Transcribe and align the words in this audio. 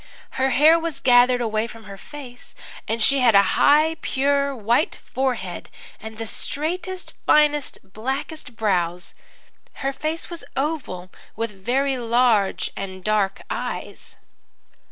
Her 0.31 0.49
hair 0.49 0.79
was 0.79 0.99
gathered 0.99 1.41
away 1.41 1.67
from 1.67 1.83
her 1.83 1.95
face, 1.95 2.55
and 2.87 3.03
she 3.03 3.19
had 3.19 3.35
a 3.35 3.43
high, 3.53 3.97
pure, 4.01 4.55
white 4.55 4.95
forehead, 5.13 5.69
and 6.01 6.17
the 6.17 6.25
straightest, 6.25 7.13
finest, 7.27 7.77
blackest 7.83 8.55
brows. 8.55 9.13
Her 9.85 9.93
face 9.93 10.27
was 10.31 10.43
oval, 10.57 11.11
with 11.35 11.51
very 11.51 11.99
large 11.99 12.71
and 12.75 13.03
dark 13.03 13.43
eyes. 13.51 14.17